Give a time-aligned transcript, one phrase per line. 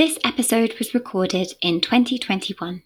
[0.00, 2.82] This episode was recorded in 2021.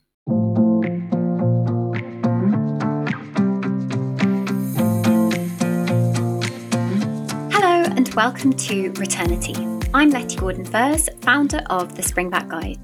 [7.53, 9.89] Hello, and welcome to Returnity.
[9.95, 12.81] I'm Letty Gordon Furs, founder of the Springback Guide.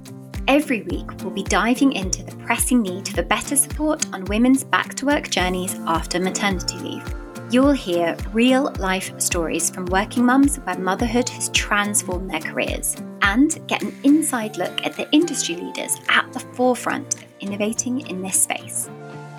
[0.46, 4.94] Every week, we'll be diving into the pressing need for better support on women's back
[4.94, 7.19] to work journeys after maternity leave.
[7.52, 13.60] You'll hear real life stories from working mums where motherhood has transformed their careers and
[13.66, 18.40] get an inside look at the industry leaders at the forefront of innovating in this
[18.40, 18.88] space.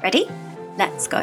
[0.03, 0.27] Ready?
[0.77, 1.19] Let's go.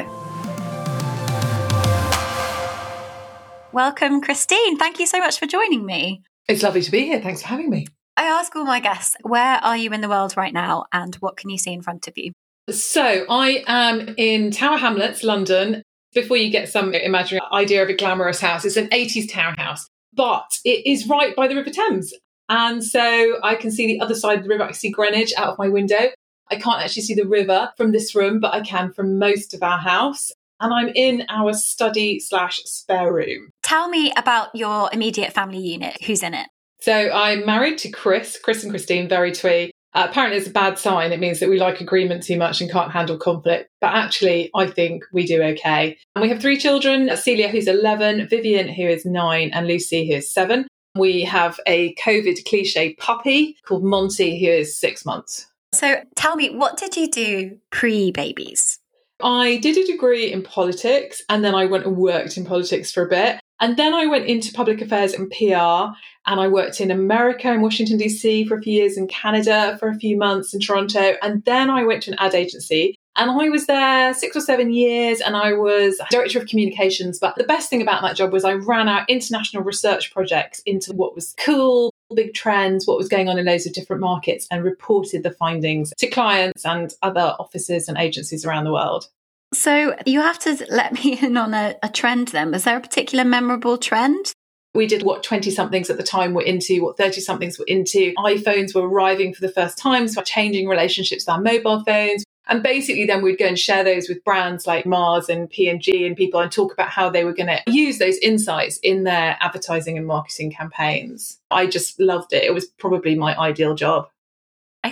[3.72, 4.78] Welcome, Christine.
[4.78, 6.22] Thank you so much for joining me.
[6.48, 7.20] It's lovely to be here.
[7.20, 7.86] Thanks for having me.
[8.16, 11.36] I ask all my guests, where are you in the world right now and what
[11.36, 12.32] can you see in front of you?
[12.70, 15.82] So, I am in Tower Hamlets, London,
[16.14, 20.58] before you get some imaginary idea of a glamorous house, it's an 80s townhouse, but
[20.64, 22.12] it is right by the River Thames.
[22.48, 24.64] And so I can see the other side of the river.
[24.64, 26.10] I see Greenwich out of my window.
[26.50, 29.62] I can't actually see the river from this room, but I can from most of
[29.62, 30.32] our house.
[30.60, 33.50] And I'm in our study slash spare room.
[33.62, 36.02] Tell me about your immediate family unit.
[36.04, 36.48] Who's in it?
[36.80, 39.72] So I'm married to Chris, Chris and Christine, very twee.
[39.98, 41.10] Uh, apparently, it's a bad sign.
[41.10, 43.68] It means that we like agreement too much and can't handle conflict.
[43.80, 45.98] But actually, I think we do okay.
[46.14, 50.18] And we have three children Celia, who's 11, Vivian, who is nine, and Lucy, who
[50.18, 50.68] is seven.
[50.94, 55.48] We have a COVID cliche puppy called Monty, who is six months.
[55.74, 58.78] So tell me, what did you do pre babies?
[59.20, 63.04] I did a degree in politics and then I went and worked in politics for
[63.04, 63.40] a bit.
[63.60, 65.94] And then I went into public affairs and PR,
[66.26, 69.88] and I worked in America in Washington, DC for a few years, in Canada for
[69.88, 71.14] a few months, in Toronto.
[71.22, 72.94] And then I went to an ad agency.
[73.16, 77.18] And I was there six or seven years and I was director of communications.
[77.18, 80.92] But the best thing about that job was I ran our international research projects into
[80.92, 84.62] what was cool, big trends, what was going on in loads of different markets, and
[84.62, 89.08] reported the findings to clients and other offices and agencies around the world.
[89.54, 92.52] So you have to let me in on a, a trend then.
[92.52, 94.32] Was there a particular memorable trend?
[94.74, 98.12] We did what 20 somethings at the time were into, what 30 somethings were into.
[98.18, 102.24] iPhones were arriving for the first time, so changing relationships with our mobile phones.
[102.46, 106.16] And basically, then we'd go and share those with brands like Mars and P&G and
[106.16, 109.98] people and talk about how they were going to use those insights in their advertising
[109.98, 111.38] and marketing campaigns.
[111.50, 112.44] I just loved it.
[112.44, 114.08] It was probably my ideal job.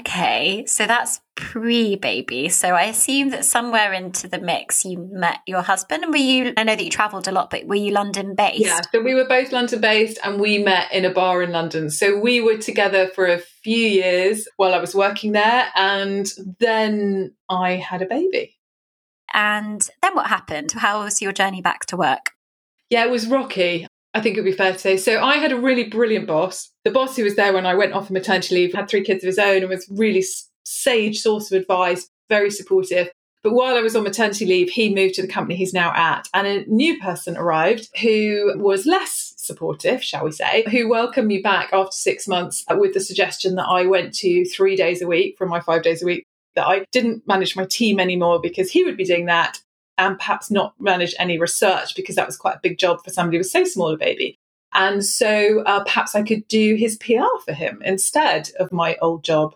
[0.01, 2.49] Okay, so that's pre baby.
[2.49, 6.03] So I assume that somewhere into the mix you met your husband.
[6.03, 8.61] And were you, I know that you travelled a lot, but were you London based?
[8.61, 11.91] Yeah, so we were both London based and we met in a bar in London.
[11.91, 15.69] So we were together for a few years while I was working there.
[15.77, 16.27] And
[16.59, 18.57] then I had a baby.
[19.33, 20.73] And then what happened?
[20.73, 22.33] How was your journey back to work?
[22.91, 23.87] Yeah, it was rocky.
[24.17, 24.97] I think it would be fair to say.
[24.97, 26.71] So I had a really brilliant boss.
[26.85, 29.23] The boss who was there when I went off on maternity leave had three kids
[29.23, 30.25] of his own and was really
[30.65, 33.11] sage source of advice, very supportive.
[33.43, 36.29] But while I was on maternity leave, he moved to the company he's now at,
[36.33, 41.43] and a new person arrived who was less supportive, shall we say, who welcomed me
[41.43, 45.37] back after six months with the suggestion that I went to three days a week
[45.37, 46.25] from my five days a week,
[46.55, 49.59] that I didn't manage my team anymore because he would be doing that
[49.99, 53.39] and perhaps not manage any research because that was quite a big job for somebody
[53.39, 54.37] with so small a baby.
[54.75, 59.25] And so uh, perhaps I could do his PR for him instead of my old
[59.25, 59.55] job.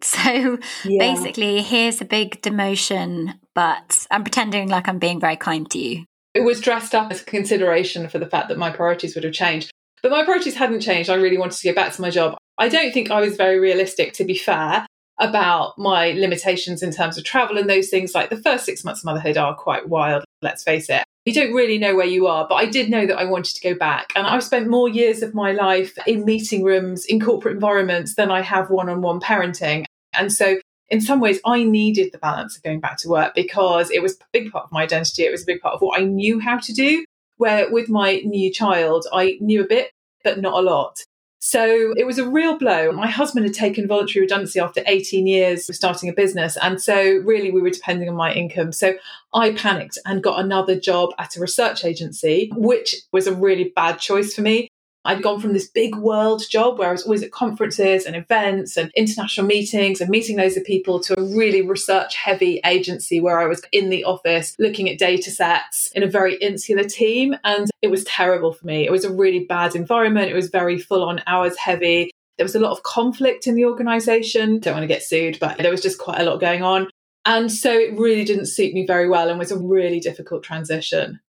[0.00, 0.98] So yeah.
[0.98, 6.04] basically, here's a big demotion, but I'm pretending like I'm being very kind to you.
[6.34, 9.32] It was dressed up as a consideration for the fact that my priorities would have
[9.32, 9.72] changed.
[10.02, 11.10] But my priorities hadn't changed.
[11.10, 12.36] I really wanted to go back to my job.
[12.58, 14.86] I don't think I was very realistic, to be fair
[15.18, 18.14] about my limitations in terms of travel and those things.
[18.14, 21.04] Like the first six months of motherhood are quite wild, let's face it.
[21.24, 23.60] You don't really know where you are, but I did know that I wanted to
[23.60, 24.12] go back.
[24.16, 28.30] And I've spent more years of my life in meeting rooms, in corporate environments, than
[28.30, 29.84] I have one on one parenting.
[30.14, 30.58] And so,
[30.88, 34.14] in some ways, I needed the balance of going back to work because it was
[34.14, 35.24] a big part of my identity.
[35.24, 37.04] It was a big part of what I knew how to do.
[37.36, 39.90] Where with my new child, I knew a bit,
[40.24, 41.04] but not a lot.
[41.40, 42.90] So it was a real blow.
[42.92, 46.56] My husband had taken voluntary redundancy after 18 years of starting a business.
[46.60, 48.72] And so really we were depending on my income.
[48.72, 48.94] So
[49.32, 53.98] I panicked and got another job at a research agency, which was a really bad
[53.98, 54.67] choice for me.
[55.08, 58.76] I'd gone from this big world job where I was always at conferences and events
[58.76, 63.40] and international meetings and meeting loads of people to a really research heavy agency where
[63.40, 67.34] I was in the office looking at data sets in a very insular team.
[67.42, 68.84] And it was terrible for me.
[68.84, 70.30] It was a really bad environment.
[70.30, 72.10] It was very full on hours heavy.
[72.36, 74.58] There was a lot of conflict in the organization.
[74.58, 76.86] Don't want to get sued, but there was just quite a lot going on.
[77.24, 81.20] And so it really didn't suit me very well and was a really difficult transition.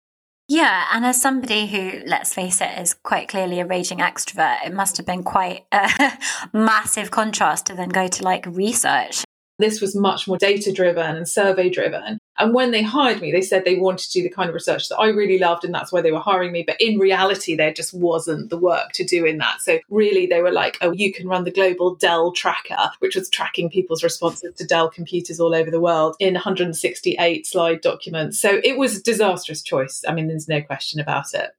[0.52, 4.74] Yeah, and as somebody who, let's face it, is quite clearly a raging extrovert, it
[4.74, 6.18] must have been quite a
[6.54, 9.24] massive contrast to then go to like research
[9.60, 12.20] this was much more data driven and survey driven.
[12.38, 14.88] And when they hired me, they said they wanted to do the kind of research
[14.88, 16.64] that I really loved, and that's why they were hiring me.
[16.66, 19.62] But in reality, there just wasn't the work to do in that.
[19.62, 23.30] So really, they were like, oh, you can run the global Dell tracker, which was
[23.30, 28.40] tracking people's responses to Dell computers all over the world in 168 slide documents.
[28.40, 30.04] So it was a disastrous choice.
[30.08, 31.52] I mean, there's no question about it.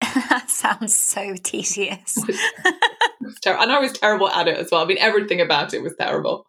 [0.00, 2.16] that sounds so tedious.
[3.46, 4.82] and I was terrible at it as well.
[4.82, 6.46] I mean, everything about it was terrible.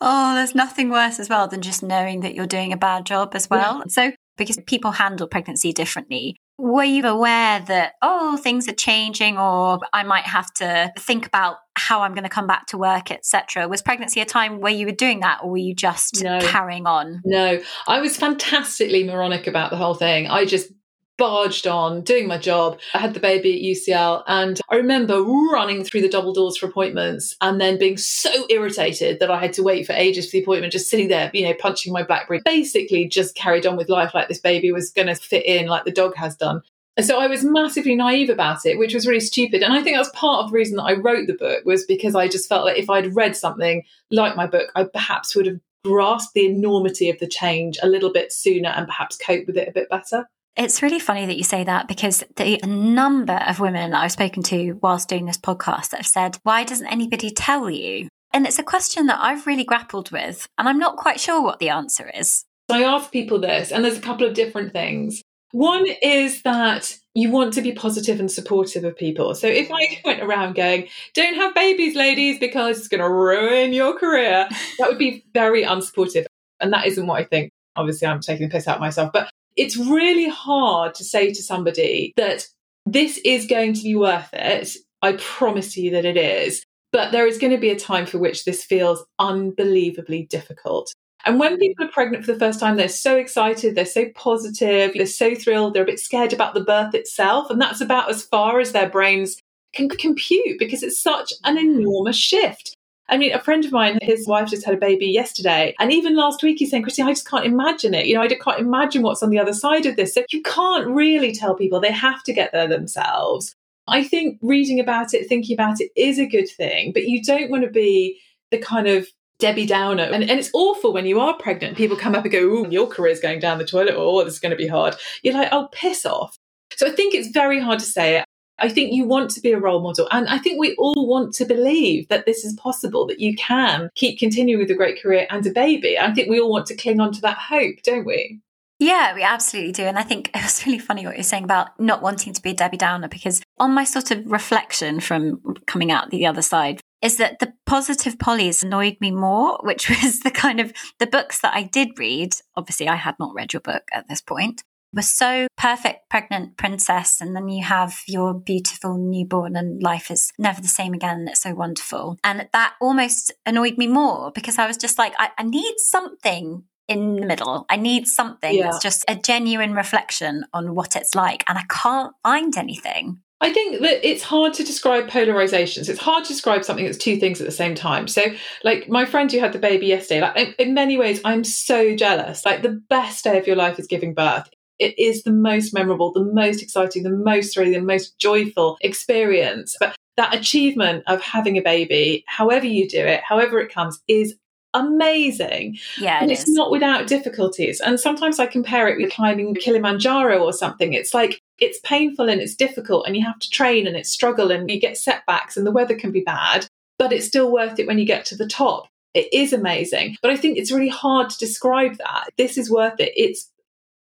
[0.00, 3.34] Oh, there's nothing worse as well than just knowing that you're doing a bad job
[3.34, 3.78] as well.
[3.78, 3.84] Yeah.
[3.88, 9.78] So, because people handle pregnancy differently, were you aware that, oh, things are changing or
[9.92, 13.68] I might have to think about how I'm going to come back to work, etc.
[13.68, 16.40] Was pregnancy a time where you were doing that or were you just no.
[16.40, 17.22] carrying on?
[17.24, 20.26] No, I was fantastically moronic about the whole thing.
[20.26, 20.72] I just
[21.18, 22.78] barged on, doing my job.
[22.94, 26.66] I had the baby at UCL, and I remember running through the double doors for
[26.66, 30.42] appointments and then being so irritated that I had to wait for ages for the
[30.42, 32.40] appointment, just sitting there, you know, punching my Blackberry.
[32.44, 35.84] Basically, just carried on with life like this baby was going to fit in like
[35.84, 36.62] the dog has done.
[36.96, 39.62] And so I was massively naive about it, which was really stupid.
[39.62, 42.16] And I think that's part of the reason that I wrote the book was because
[42.16, 45.60] I just felt like if I'd read something like my book, I perhaps would have
[45.84, 49.68] grasped the enormity of the change a little bit sooner and perhaps cope with it
[49.68, 50.28] a bit better.
[50.58, 54.42] It's really funny that you say that because the number of women that I've spoken
[54.44, 58.08] to whilst doing this podcast that have said, Why doesn't anybody tell you?
[58.32, 61.60] And it's a question that I've really grappled with, and I'm not quite sure what
[61.60, 62.44] the answer is.
[62.68, 65.22] I ask people this, and there's a couple of different things.
[65.52, 69.36] One is that you want to be positive and supportive of people.
[69.36, 73.72] So if I went around going, don't have babies, ladies, because it's going to ruin
[73.72, 74.48] your career,
[74.80, 76.26] that would be very unsupportive.
[76.58, 77.52] And that isn't what I think.
[77.76, 81.42] Obviously, I'm taking the piss out of myself, but it's really hard to say to
[81.42, 82.46] somebody that
[82.86, 84.76] this is going to be worth it.
[85.02, 86.64] I promise you that it is.
[86.90, 90.94] But there is going to be a time for which this feels unbelievably difficult.
[91.26, 91.60] And when mm.
[91.60, 95.34] people are pregnant for the first time, they're so excited, they're so positive, they're so
[95.34, 97.50] thrilled, they're a bit scared about the birth itself.
[97.50, 99.36] And that's about as far as their brains
[99.74, 102.74] can compute because it's such an enormous shift.
[103.08, 105.74] I mean, a friend of mine, his wife just had a baby yesterday.
[105.78, 108.06] And even last week, he's saying, Christine, I just can't imagine it.
[108.06, 110.14] You know, I can't imagine what's on the other side of this.
[110.14, 113.54] So you can't really tell people they have to get there themselves.
[113.86, 117.50] I think reading about it, thinking about it is a good thing, but you don't
[117.50, 118.20] want to be
[118.50, 119.08] the kind of
[119.38, 120.02] Debbie Downer.
[120.02, 121.76] And, and it's awful when you are pregnant.
[121.76, 124.34] People come up and go, Ooh, your career's going down the toilet, or oh, this
[124.34, 124.96] is going to be hard.
[125.22, 126.36] You're like, oh, piss off.
[126.76, 128.24] So I think it's very hard to say it.
[128.58, 130.08] I think you want to be a role model.
[130.10, 133.90] And I think we all want to believe that this is possible, that you can
[133.94, 135.98] keep continuing with a great career and a baby.
[135.98, 138.40] I think we all want to cling on to that hope, don't we?
[138.80, 139.82] Yeah, we absolutely do.
[139.84, 142.50] And I think it was really funny what you're saying about not wanting to be
[142.50, 146.80] a Debbie Downer, because on my sort of reflection from coming out the other side,
[147.00, 151.40] is that the positive pollies annoyed me more, which was the kind of the books
[151.40, 152.34] that I did read.
[152.56, 154.62] Obviously, I had not read your book at this point,
[154.92, 160.32] was so perfect pregnant princess and then you have your beautiful newborn and life is
[160.38, 164.58] never the same again and it's so wonderful and that almost annoyed me more because
[164.58, 168.64] i was just like i, I need something in the middle i need something yeah.
[168.64, 173.52] that's just a genuine reflection on what it's like and i can't find anything I
[173.52, 175.88] think that it's hard to describe polarizations.
[175.88, 178.08] It's hard to describe something that's two things at the same time.
[178.08, 178.22] So,
[178.64, 181.94] like my friend who had the baby yesterday, like in, in, many ways, I'm so
[181.94, 182.44] jealous.
[182.44, 186.12] Like the best day of your life is giving birth it is the most memorable,
[186.12, 189.76] the most exciting, the most thrilling, the most joyful experience.
[189.78, 194.34] But that achievement of having a baby, however you do it, however it comes, is
[194.74, 195.78] amazing.
[195.98, 196.54] Yeah, and it's is.
[196.54, 197.80] not without difficulties.
[197.80, 200.92] And sometimes I compare it with climbing Kilimanjaro or something.
[200.92, 204.50] It's like it's painful and it's difficult and you have to train and it's struggle
[204.50, 206.66] and you get setbacks and the weather can be bad,
[206.98, 208.88] but it's still worth it when you get to the top.
[209.14, 210.16] It is amazing.
[210.20, 212.28] But I think it's really hard to describe that.
[212.36, 213.12] This is worth it.
[213.16, 213.50] It's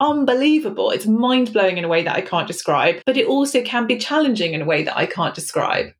[0.01, 0.91] unbelievable.
[0.91, 3.99] It's mind blowing in a way that I can't describe, but it also can be
[3.99, 5.93] challenging in a way that I can't describe.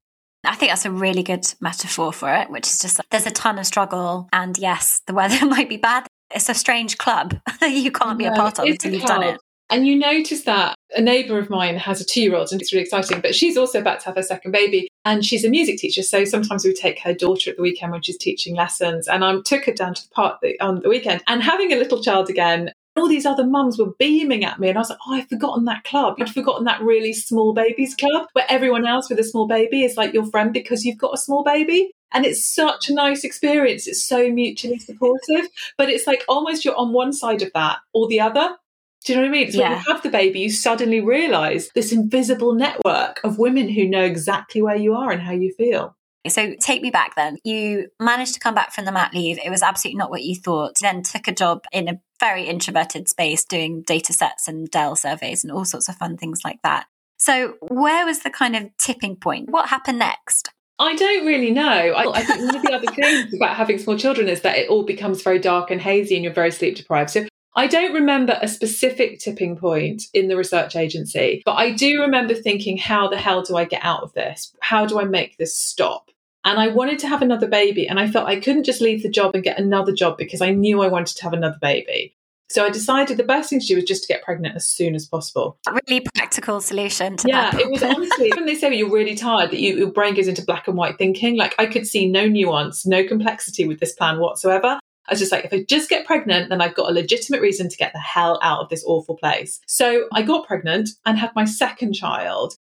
[0.45, 3.59] I think that's a really good metaphor for it, which is just there's a ton
[3.59, 4.29] of struggle.
[4.33, 6.07] And yes, the weather might be bad.
[6.35, 9.41] It's a strange club that you can't be a part of until you've done it.
[9.69, 12.73] And you notice that a neighbour of mine has a two year old and it's
[12.73, 15.79] really exciting, but she's also about to have her second baby and she's a music
[15.79, 16.03] teacher.
[16.03, 19.09] So sometimes we take her daughter at the weekend when she's teaching lessons.
[19.09, 22.01] And I took her down to the park on the weekend and having a little
[22.01, 25.15] child again all these other mums were beaming at me and I was like, oh,
[25.15, 26.17] I've forgotten that club.
[26.21, 29.97] I'd forgotten that really small babies club where everyone else with a small baby is
[29.97, 31.93] like your friend because you've got a small baby.
[32.13, 33.87] And it's such a nice experience.
[33.87, 38.09] It's so mutually supportive, but it's like almost you're on one side of that or
[38.09, 38.57] the other.
[39.05, 39.47] Do you know what I mean?
[39.49, 39.69] It's Yeah.
[39.71, 44.03] when you have the baby, you suddenly realize this invisible network of women who know
[44.03, 45.97] exactly where you are and how you feel.
[46.29, 47.39] So take me back then.
[47.45, 49.39] You managed to come back from the mat leave.
[49.45, 50.77] It was absolutely not what you thought.
[50.81, 55.45] Then took a job in a very introverted space doing data sets and Dell surveys
[55.45, 56.87] and all sorts of fun things like that.
[57.19, 59.51] So where was the kind of tipping point?
[59.51, 60.51] What happened next?
[60.79, 61.63] I don't really know.
[61.63, 64.69] I, I think one of the other things about having small children is that it
[64.69, 67.11] all becomes very dark and hazy and you're very sleep deprived.
[67.11, 72.03] So I don't remember a specific tipping point in the research agency, but I do
[72.03, 74.55] remember thinking, how the hell do I get out of this?
[74.61, 76.11] How do I make this stop?
[76.47, 79.11] And I wanted to have another baby, and I felt I couldn't just leave the
[79.11, 82.15] job and get another job because I knew I wanted to have another baby.
[82.49, 84.95] So I decided the best thing to do was just to get pregnant as soon
[84.95, 85.59] as possible.
[85.67, 87.61] A really practical solution to Yeah, that.
[87.61, 90.45] it was honestly when they say you're really tired that you, your brain goes into
[90.45, 91.37] black and white thinking.
[91.37, 94.79] Like I could see no nuance, no complexity with this plan whatsoever.
[95.09, 97.69] I was just like, if I just get pregnant, then I've got a legitimate reason
[97.69, 99.61] to get the hell out of this awful place.
[99.67, 102.55] So I got pregnant and had my second child.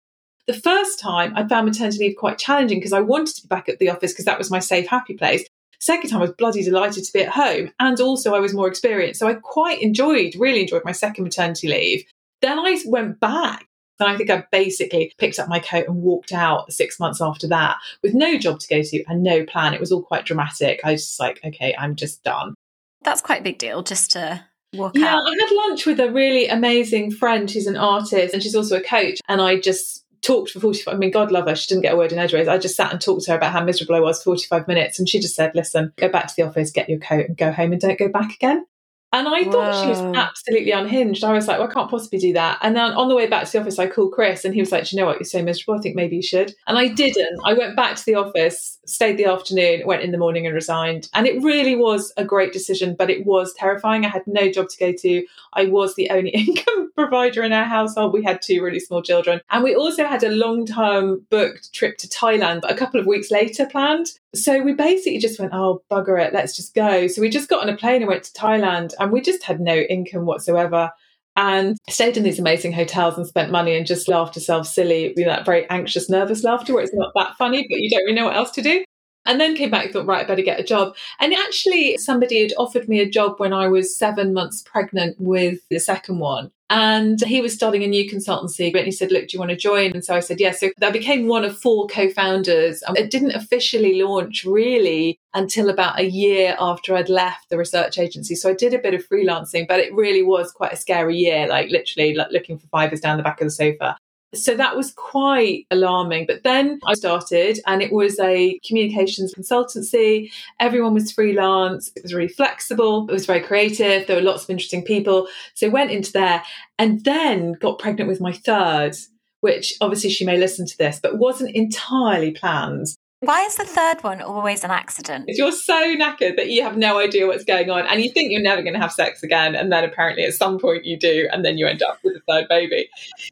[0.46, 3.68] The first time I found maternity leave quite challenging because I wanted to be back
[3.68, 5.44] at the office because that was my safe, happy place.
[5.80, 7.70] Second time I was bloody delighted to be at home.
[7.80, 9.20] And also I was more experienced.
[9.20, 12.04] So I quite enjoyed, really enjoyed my second maternity leave.
[12.42, 13.66] Then I went back
[14.00, 17.46] and I think I basically picked up my coat and walked out six months after
[17.48, 19.72] that with no job to go to and no plan.
[19.72, 20.80] It was all quite dramatic.
[20.84, 22.54] I was just like, okay, I'm just done.
[23.02, 25.26] That's quite a big deal just to walk Yeah, out.
[25.26, 28.82] I had lunch with a really amazing friend who's an artist and she's also a
[28.82, 29.20] coach.
[29.28, 31.56] And I just talked for 45 I mean, God love her.
[31.56, 32.48] She didn't get a word in edgeways.
[32.48, 34.98] I just sat and talked to her about how miserable I was for 45 minutes.
[34.98, 37.52] And she just said, listen, go back to the office, get your coat and go
[37.52, 38.66] home and don't go back again.
[39.14, 41.22] And I thought she was absolutely unhinged.
[41.22, 42.58] I was like, well, I can't possibly do that.
[42.62, 44.72] And then on the way back to the office, I called Chris and he was
[44.72, 45.20] like, "Do you know what?
[45.20, 45.78] You're so miserable.
[45.78, 46.52] I think maybe you should.
[46.66, 47.38] And I didn't.
[47.44, 51.08] I went back to the office, stayed the afternoon, went in the morning and resigned.
[51.14, 54.04] And it really was a great decision, but it was terrifying.
[54.04, 55.24] I had no job to go to.
[55.52, 58.12] I was the only income provider in our household.
[58.12, 59.40] We had two really small children.
[59.50, 63.30] And we also had a long term booked trip to Thailand a couple of weeks
[63.30, 64.08] later planned.
[64.34, 67.06] So we basically just went, oh, bugger it, let's just go.
[67.06, 69.60] So we just got on a plane and went to Thailand and we just had
[69.60, 70.90] no income whatsoever
[71.36, 75.26] and stayed in these amazing hotels and spent money and just laughed ourselves silly with
[75.26, 78.26] that very anxious, nervous laughter where it's not that funny, but you don't really know
[78.26, 78.84] what else to do.
[79.26, 80.94] And then came back and thought, right, I better get a job.
[81.18, 85.60] And actually, somebody had offered me a job when I was seven months pregnant with
[85.70, 86.50] the second one.
[86.70, 88.74] And he was starting a new consultancy.
[88.74, 89.92] And he said, Look, do you want to join?
[89.92, 90.60] And so I said, Yes.
[90.60, 92.82] So I became one of four co founders.
[92.96, 98.34] It didn't officially launch really until about a year after I'd left the research agency.
[98.34, 101.46] So I did a bit of freelancing, but it really was quite a scary year,
[101.46, 103.96] like literally like looking for fibers down the back of the sofa.
[104.36, 106.26] So that was quite alarming.
[106.26, 110.30] But then I started, and it was a communications consultancy.
[110.60, 111.90] Everyone was freelance.
[111.96, 113.06] It was really flexible.
[113.08, 114.06] It was very creative.
[114.06, 115.28] There were lots of interesting people.
[115.54, 116.42] So I went into there
[116.78, 118.96] and then got pregnant with my third,
[119.40, 122.88] which obviously she may listen to this, but wasn't entirely planned.
[123.24, 125.24] Why is the third one always an accident?
[125.28, 128.42] You're so knackered that you have no idea what's going on and you think you're
[128.42, 129.54] never going to have sex again.
[129.54, 131.26] And then apparently at some point you do.
[131.32, 132.88] And then you end up with a third baby.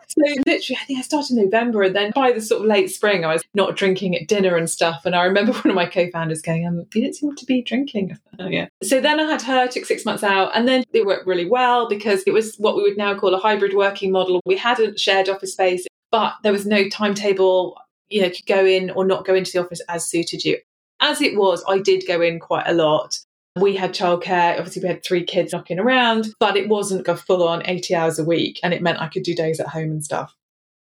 [0.08, 1.82] So literally, I think I started in November.
[1.82, 4.70] And then by the sort of late spring, I was not drinking at dinner and
[4.70, 5.02] stuff.
[5.04, 7.60] And I remember one of my co founders going, um, You don't seem to be
[7.60, 8.18] drinking.
[8.38, 8.68] Oh, yeah.
[8.82, 10.52] So then I had her, took six months out.
[10.54, 13.38] And then it worked really well because it was what we would now call a
[13.38, 14.40] hybrid working model.
[14.46, 17.76] We had a shared office space, but there was no timetable
[18.12, 20.58] you know, could go in or not go into the office as suited you.
[21.00, 23.18] As it was, I did go in quite a lot.
[23.56, 24.56] We had childcare.
[24.56, 28.18] Obviously, we had three kids knocking around, but it wasn't a full on 80 hours
[28.18, 28.60] a week.
[28.62, 30.34] And it meant I could do days at home and stuff.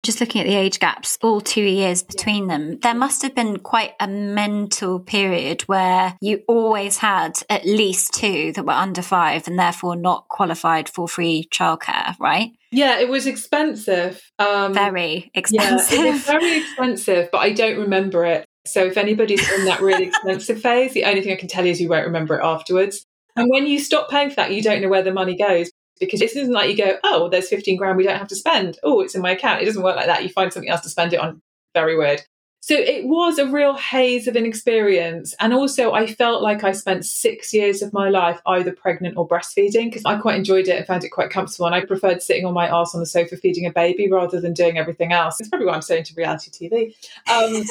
[0.03, 3.59] Just looking at the age gaps, all two years between them, there must have been
[3.59, 9.47] quite a mental period where you always had at least two that were under five
[9.47, 12.51] and therefore not qualified for free childcare, right?
[12.73, 14.23] Yeah, it was expensive.
[14.39, 15.99] Um, Very yeah, expensive.
[15.99, 18.47] it was very expensive, but I don't remember it.
[18.67, 21.73] So if anybody's in that really expensive phase, the only thing I can tell you
[21.73, 23.05] is you won't remember it afterwards.
[23.37, 26.21] And when you stop paying for that, you don't know where the money goes because
[26.21, 28.79] it isn't like you go, oh, there's 15 grand we don't have to spend.
[28.83, 29.63] Oh, it's in my account.
[29.63, 30.23] It doesn't work like that.
[30.23, 31.43] You find something else to spend it on.
[31.75, 32.23] Very weird.
[32.63, 35.35] So it was a real haze of an experience.
[35.41, 39.27] And also, I felt like I spent six years of my life either pregnant or
[39.27, 41.67] breastfeeding because I quite enjoyed it and found it quite comfortable.
[41.67, 44.53] And I preferred sitting on my ass on the sofa feeding a baby rather than
[44.53, 45.41] doing everything else.
[45.41, 46.95] It's probably why I'm so into reality TV.
[47.33, 47.65] Um,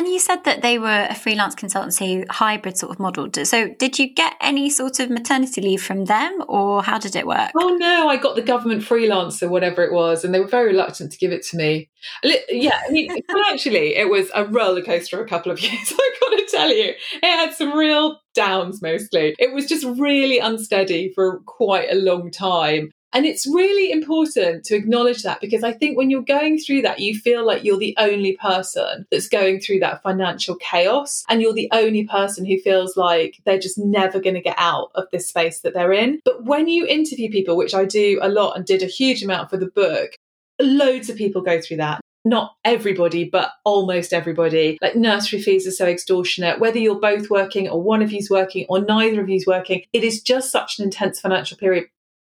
[0.00, 3.28] And you said that they were a freelance consultancy hybrid sort of model.
[3.44, 7.26] So, did you get any sort of maternity leave from them, or how did it
[7.26, 7.50] work?
[7.54, 11.12] oh no, I got the government freelancer, whatever it was, and they were very reluctant
[11.12, 11.90] to give it to me.
[12.22, 15.92] Yeah, I mean, financially, it was a roller coaster a couple of years.
[15.92, 19.34] I got to tell you, it had some real downs mostly.
[19.38, 22.90] It was just really unsteady for quite a long time.
[23.12, 27.00] And it's really important to acknowledge that because I think when you're going through that,
[27.00, 31.24] you feel like you're the only person that's going through that financial chaos.
[31.28, 34.90] And you're the only person who feels like they're just never going to get out
[34.94, 36.20] of this space that they're in.
[36.24, 39.50] But when you interview people, which I do a lot and did a huge amount
[39.50, 40.12] for the book,
[40.60, 44.78] loads of people go through that not everybody, but almost everybody.
[44.82, 46.60] Like nursery fees are so extortionate.
[46.60, 50.04] Whether you're both working or one of you's working or neither of you's working, it
[50.04, 51.88] is just such an intense financial period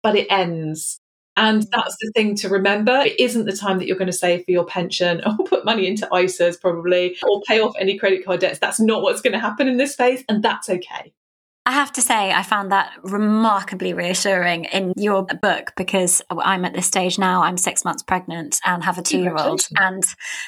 [0.06, 1.00] but it ends.
[1.36, 1.68] And mm.
[1.72, 2.92] that's the thing to remember.
[2.92, 5.88] It isn't the time that you're going to save for your pension or put money
[5.88, 8.60] into ISAs, probably, or pay off any credit card debts.
[8.60, 10.22] That's not what's going to happen in this phase.
[10.28, 11.12] And that's okay.
[11.68, 16.72] I have to say, I found that remarkably reassuring in your book because I'm at
[16.72, 17.42] this stage now.
[17.42, 19.62] I'm six months pregnant and have a two year old.
[19.76, 20.04] And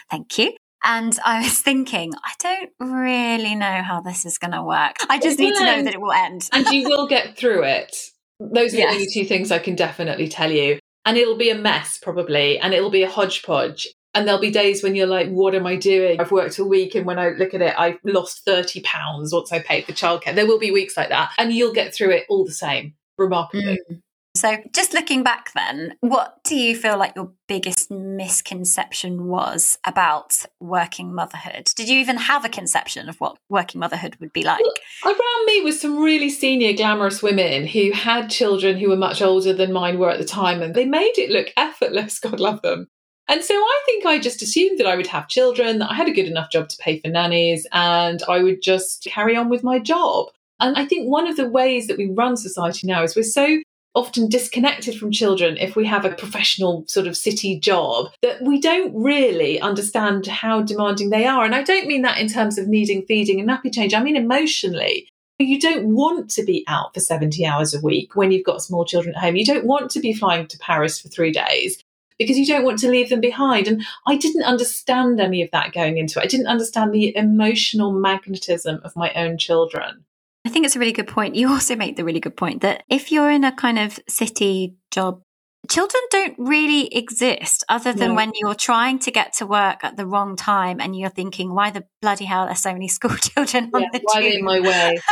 [0.08, 0.52] thank you.
[0.84, 4.98] And I was thinking, I don't really know how this is going to work.
[5.10, 6.48] I just need to know that it will end.
[6.52, 8.12] and you will get through it.
[8.40, 8.90] Those are yes.
[8.90, 10.78] the only two things I can definitely tell you.
[11.04, 13.88] And it'll be a mess probably, and it'll be a hodgepodge.
[14.14, 16.20] And there'll be days when you're like, what am I doing?
[16.20, 19.52] I've worked a week, and when I look at it, I've lost 30 pounds once
[19.52, 20.34] I paid for childcare.
[20.34, 23.78] There will be weeks like that, and you'll get through it all the same, remarkably.
[23.90, 24.02] Mm.
[24.38, 30.44] So, just looking back then, what do you feel like your biggest misconception was about
[30.60, 31.72] working motherhood?
[31.74, 34.62] Did you even have a conception of what working motherhood would be like?
[35.04, 39.52] Around me was some really senior, glamorous women who had children who were much older
[39.52, 42.20] than mine were at the time, and they made it look effortless.
[42.20, 42.86] God love them.
[43.26, 46.08] And so I think I just assumed that I would have children, that I had
[46.08, 49.64] a good enough job to pay for nannies, and I would just carry on with
[49.64, 50.28] my job.
[50.60, 53.58] And I think one of the ways that we run society now is we're so
[53.94, 58.60] often disconnected from children if we have a professional sort of city job that we
[58.60, 61.44] don't really understand how demanding they are.
[61.44, 64.16] And I don't mean that in terms of needing feeding and nappy change, I mean
[64.16, 65.08] emotionally.
[65.40, 68.84] You don't want to be out for 70 hours a week when you've got small
[68.84, 69.36] children at home.
[69.36, 71.82] You don't want to be flying to Paris for three days
[72.18, 73.68] because you don't want to leave them behind.
[73.68, 76.24] And I didn't understand any of that going into it.
[76.24, 80.04] I didn't understand the emotional magnetism of my own children.
[80.48, 81.34] I think it's a really good point.
[81.34, 84.76] You also make the really good point that if you're in a kind of city
[84.90, 85.20] job,
[85.68, 88.14] children don't really exist other than no.
[88.14, 91.70] when you're trying to get to work at the wrong time and you're thinking, why
[91.70, 94.34] the bloody hell are so many school children on yeah, the why tube?
[94.34, 94.98] in my way?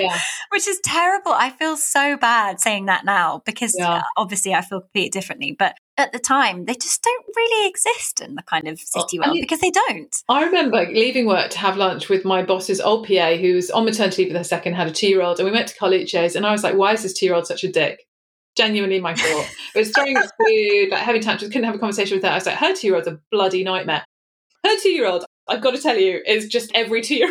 [0.00, 0.18] Yeah.
[0.50, 1.30] Which is terrible.
[1.30, 3.98] I feel so bad saying that now because yeah.
[3.98, 5.54] Uh, obviously I feel completely differently.
[5.56, 9.20] But at the time, they just don't really exist in the kind of oh, city
[9.20, 10.16] world because they don't.
[10.28, 14.22] I remember leaving work to have lunch with my boss's old PA who's on maternity
[14.22, 16.44] leave with her second, had a two year old, and we went to Carluccio's, and
[16.44, 18.04] I was like, why is this two year old such a dick?
[18.56, 19.46] Genuinely my thought.
[19.74, 22.30] it was throwing us food, like having tantrums, couldn't have a conversation with her.
[22.30, 24.04] I was like, her two year old's a bloody nightmare.
[24.64, 27.28] Her two year old, I've got to tell you, is just every two year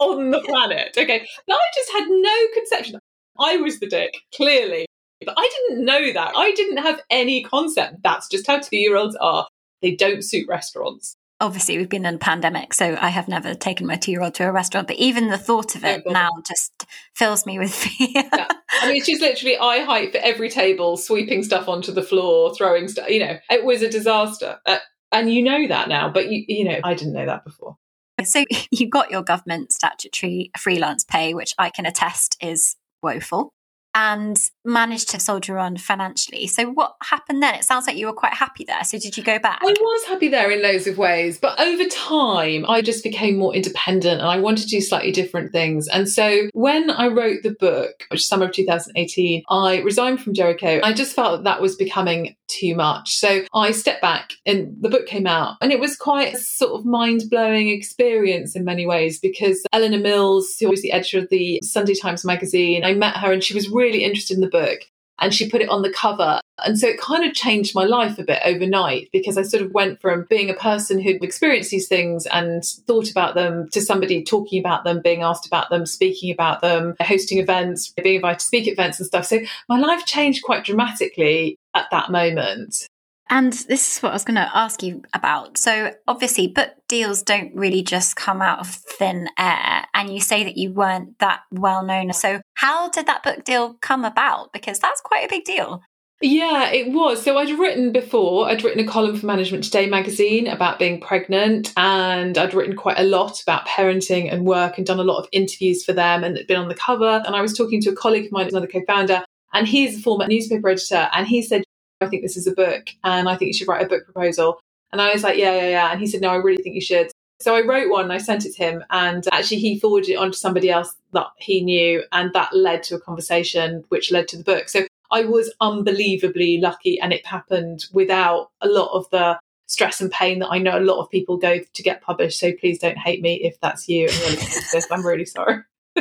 [0.00, 0.96] old on the planet.
[0.96, 1.26] Okay.
[1.46, 2.98] But I just had no conception.
[3.38, 4.86] I was the dick, clearly.
[5.24, 6.32] But I didn't know that.
[6.36, 8.02] I didn't have any concept.
[8.02, 9.46] That's just how two year olds are.
[9.82, 11.16] They don't suit restaurants.
[11.40, 14.34] Obviously, we've been in a pandemic, so I have never taken my two year old
[14.34, 18.08] to a restaurant, but even the thought of it now just fills me with fear.
[18.12, 18.48] yeah.
[18.82, 22.88] I mean, she's literally eye height for every table, sweeping stuff onto the floor, throwing
[22.88, 23.08] stuff.
[23.08, 24.58] You know, it was a disaster.
[24.66, 24.78] Uh,
[25.12, 27.76] and you know that now, but you, you know, I didn't know that before.
[28.24, 33.54] So you got your government statutory freelance pay, which I can attest is woeful
[33.94, 36.46] and managed to soldier on financially.
[36.46, 37.54] So what happened then?
[37.54, 38.84] It sounds like you were quite happy there.
[38.84, 39.60] So did you go back?
[39.62, 43.54] I was happy there in loads of ways, but over time I just became more
[43.54, 45.88] independent and I wanted to do slightly different things.
[45.88, 50.80] And so when I wrote the book, which summer of 2018, I resigned from Jericho.
[50.82, 53.16] I just felt that, that was becoming too much.
[53.16, 56.78] So I stepped back and the book came out and it was quite a sort
[56.78, 61.60] of mind-blowing experience in many ways because Eleanor Mills, who was the editor of the
[61.62, 64.80] Sunday Times magazine, I met her and she was really interested in the book
[65.20, 66.40] and she put it on the cover.
[66.64, 69.72] And so it kind of changed my life a bit overnight because I sort of
[69.72, 74.22] went from being a person who'd experienced these things and thought about them to somebody
[74.22, 78.46] talking about them, being asked about them, speaking about them, hosting events, being invited to
[78.46, 79.26] speak at events and stuff.
[79.26, 82.86] So my life changed quite dramatically at that moment.
[83.30, 85.56] And this is what I was going to ask you about.
[85.56, 89.86] So, obviously, book deals don't really just come out of thin air.
[89.94, 92.12] And you say that you weren't that well known.
[92.12, 94.52] So, how did that book deal come about?
[94.52, 95.80] Because that's quite a big deal.
[96.22, 97.22] Yeah, it was.
[97.22, 101.72] So I'd written before, I'd written a column for Management Today magazine about being pregnant,
[101.78, 105.28] and I'd written quite a lot about parenting and work and done a lot of
[105.32, 107.22] interviews for them and been on the cover.
[107.24, 110.02] And I was talking to a colleague of mine, another co founder, and he's a
[110.02, 111.64] former newspaper editor, and he said,
[112.00, 114.60] I think this is a book and I think you should write a book proposal.
[114.92, 115.92] And I was like, yeah, yeah, yeah.
[115.92, 117.10] And he said, no, I really think you should.
[117.40, 120.30] So I wrote one, I sent it to him, and actually he forwarded it on
[120.30, 124.36] to somebody else that he knew, and that led to a conversation which led to
[124.36, 124.68] the book.
[124.68, 130.10] So I was unbelievably lucky and it happened without a lot of the stress and
[130.10, 132.38] pain that I know a lot of people go to get published.
[132.38, 134.84] So please don't hate me if that's you and.
[134.92, 135.62] I'm really sorry.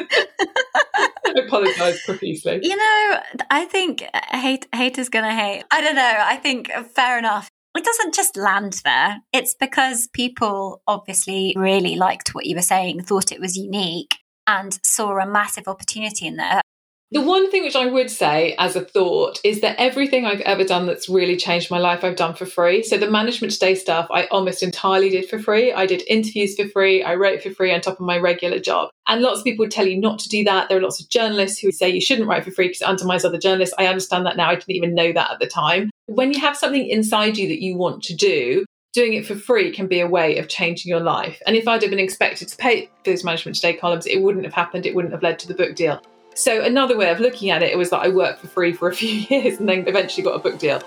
[1.26, 2.60] I apologise profusely.
[2.64, 5.64] You know, I think hate hate is gonna hate.
[5.72, 6.16] I don't know.
[6.18, 7.50] I think fair enough.
[7.76, 9.20] It doesn't just land there.
[9.32, 14.78] It's because people obviously really liked what you were saying, thought it was unique, and
[14.84, 16.62] saw a massive opportunity in there.
[17.12, 20.64] The one thing which I would say as a thought is that everything I've ever
[20.64, 22.84] done that's really changed my life, I've done for free.
[22.84, 25.74] So the Management Today stuff, I almost entirely did for free.
[25.74, 27.02] I did interviews for free.
[27.02, 28.92] I wrote for free on top of my regular job.
[29.08, 30.70] And lots of people would tell you not to do that.
[30.70, 33.26] There are lots of journalists who say you shouldn't write for free because it undermines
[33.26, 33.74] other journalists.
[33.80, 34.52] I understand that now.
[34.52, 35.90] I didn't even know that at the time.
[36.06, 39.72] When you have something inside you that you want to do, doing it for free
[39.72, 41.42] can be a way of changing your life.
[41.48, 44.46] And if I'd have been expected to pay for those Management Today columns, it wouldn't
[44.46, 44.86] have happened.
[44.86, 46.04] It wouldn't have led to the book deal.
[46.36, 48.96] So another way of looking at it, was that I worked for free for a
[49.02, 50.82] few years and then eventually got a book deal.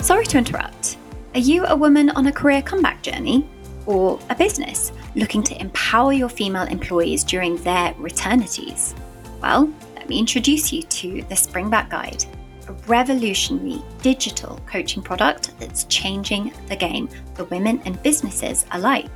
[0.00, 0.96] Sorry to interrupt.
[1.34, 3.48] Are you a woman on a career comeback journey?
[3.86, 8.94] Or a business looking to empower your female employees during their returnities?
[9.40, 12.24] Well, let me introduce you to the Springback Guide,
[12.68, 19.10] a revolutionary digital coaching product that's changing the game for women and businesses alike.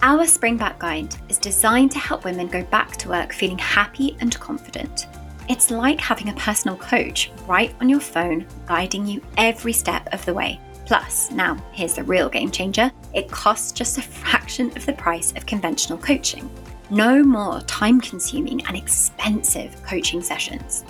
[0.00, 4.38] Our Springback Guide is designed to help women go back to work feeling happy and
[4.38, 5.08] confident.
[5.48, 10.24] It's like having a personal coach right on your phone, guiding you every step of
[10.24, 10.60] the way.
[10.86, 15.32] Plus, now here's the real game changer it costs just a fraction of the price
[15.32, 16.48] of conventional coaching.
[16.90, 20.84] No more time consuming and expensive coaching sessions.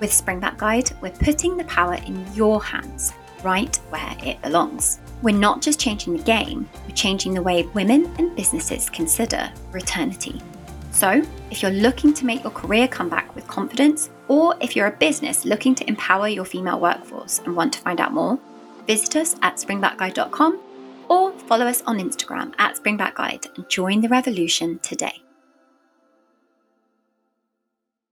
[0.00, 3.12] With Springback Guide, we're putting the power in your hands,
[3.44, 4.98] right where it belongs.
[5.22, 10.40] We're not just changing the game, we're changing the way women and businesses consider returnity.
[10.92, 14.96] So, if you're looking to make your career comeback with confidence, or if you're a
[14.96, 18.38] business looking to empower your female workforce and want to find out more,
[18.86, 20.60] visit us at springbackguide.com
[21.08, 25.25] or follow us on Instagram at springbackguide and join the revolution today.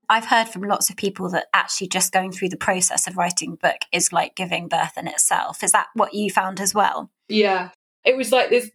[0.09, 3.53] I've heard from lots of people that actually just going through the process of writing
[3.53, 5.63] a book is like giving birth in itself.
[5.63, 7.09] Is that what you found as well?
[7.27, 7.69] Yeah.
[8.03, 8.69] It was like this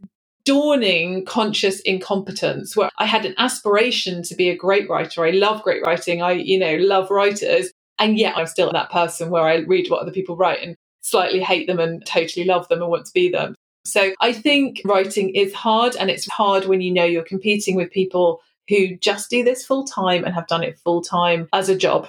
[0.44, 5.24] dawning conscious incompetence where I had an aspiration to be a great writer.
[5.24, 6.22] I love great writing.
[6.22, 7.70] I, you know, love writers.
[7.98, 11.40] And yet I'm still that person where I read what other people write and slightly
[11.40, 13.54] hate them and totally love them and want to be them.
[13.84, 17.90] So I think writing is hard and it's hard when you know you're competing with
[17.90, 21.76] people who just do this full time and have done it full time as a
[21.76, 22.08] job.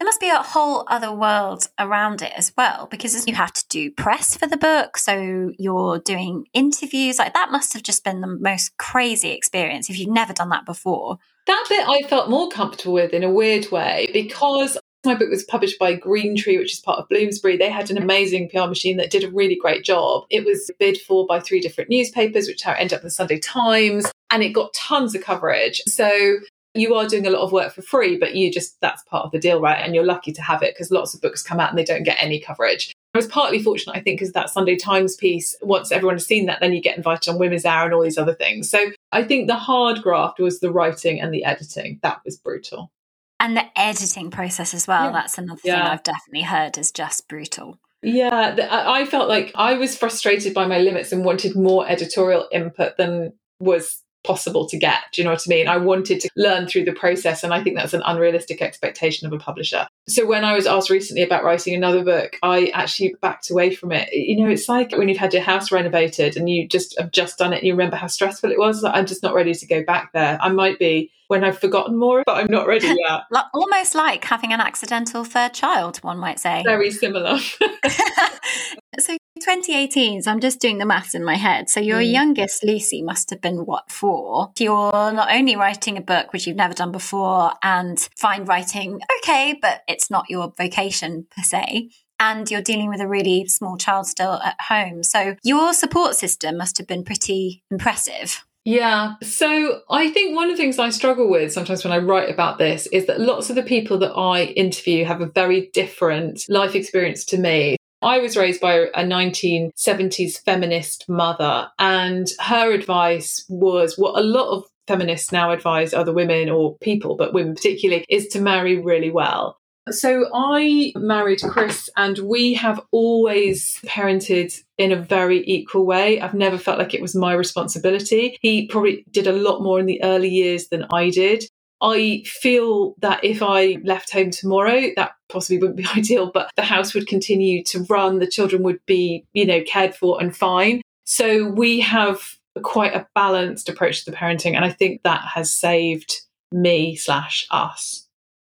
[0.00, 3.64] There must be a whole other world around it as well because you have to
[3.68, 4.98] do press for the book.
[4.98, 7.18] So you're doing interviews.
[7.18, 10.66] Like that must have just been the most crazy experience if you've never done that
[10.66, 11.18] before.
[11.46, 15.44] That bit I felt more comfortable with in a weird way because my book was
[15.44, 17.56] published by Green Tree, which is part of Bloomsbury.
[17.56, 20.24] They had an amazing PR machine that did a really great job.
[20.30, 24.10] It was bid for by three different newspapers, which ended up in the Sunday Times
[24.34, 25.80] and it got tons of coverage.
[25.86, 26.38] So
[26.74, 29.30] you are doing a lot of work for free, but you just, that's part of
[29.30, 29.78] the deal, right?
[29.78, 32.02] And you're lucky to have it because lots of books come out and they don't
[32.02, 32.92] get any coverage.
[33.14, 36.46] I was partly fortunate, I think, because that Sunday Times piece, once everyone has seen
[36.46, 38.68] that, then you get invited on Women's Hour and all these other things.
[38.68, 42.00] So I think the hard graft was the writing and the editing.
[42.02, 42.90] That was brutal.
[43.38, 45.04] And the editing process as well.
[45.04, 45.12] Yeah.
[45.12, 45.76] That's another yeah.
[45.76, 47.78] thing I've definitely heard is just brutal.
[48.02, 52.96] Yeah, I felt like I was frustrated by my limits and wanted more editorial input
[52.96, 55.00] than was possible to get.
[55.12, 55.68] Do you know what I mean?
[55.68, 59.32] I wanted to learn through the process, and I think that's an unrealistic expectation of
[59.32, 59.86] a publisher.
[60.08, 63.92] So when I was asked recently about writing another book, I actually backed away from
[63.92, 64.12] it.
[64.12, 67.38] You know, it's like when you've had your house renovated and you just have just
[67.38, 68.82] done it and you remember how stressful it was.
[68.84, 70.38] I'm just not ready to go back there.
[70.40, 73.22] I might be when I've forgotten more, but I'm not ready yet.
[73.54, 76.62] Almost like having an accidental third child, one might say.
[76.64, 77.38] Very similar.
[78.98, 81.68] so 2018, so I'm just doing the maths in my head.
[81.68, 82.12] So your mm.
[82.12, 84.52] youngest, Lucy, must have been what, four?
[84.58, 89.58] You're not only writing a book, which you've never done before, and find writing okay,
[89.60, 91.90] but it's not your vocation per se.
[92.20, 95.02] And you're dealing with a really small child still at home.
[95.02, 98.44] So your support system must have been pretty impressive.
[98.64, 99.14] Yeah.
[99.22, 102.58] So I think one of the things I struggle with sometimes when I write about
[102.58, 106.74] this is that lots of the people that I interview have a very different life
[106.74, 107.76] experience to me.
[108.04, 114.50] I was raised by a 1970s feminist mother, and her advice was what a lot
[114.50, 119.10] of feminists now advise other women or people, but women particularly, is to marry really
[119.10, 119.58] well.
[119.90, 126.20] So I married Chris, and we have always parented in a very equal way.
[126.20, 128.38] I've never felt like it was my responsibility.
[128.40, 131.44] He probably did a lot more in the early years than I did.
[131.80, 136.62] I feel that if I left home tomorrow, that possibly wouldn't be ideal, but the
[136.62, 140.80] house would continue to run, the children would be, you know, cared for and fine.
[141.04, 142.20] So we have
[142.62, 147.46] quite a balanced approach to the parenting, and I think that has saved me slash
[147.50, 148.06] us.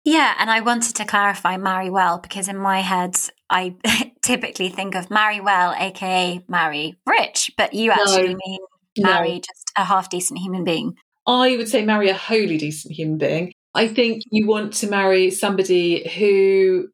[0.04, 3.18] Yeah, and I wanted to clarify marry well because in my head
[3.50, 3.76] I
[4.22, 8.60] typically think of marry well, aka marry rich, but you actually no, mean
[9.00, 9.40] marry no.
[9.40, 10.96] just a half decent human being.
[11.28, 13.54] I would say marry a wholly decent human being.
[13.74, 16.88] I think you want to marry somebody who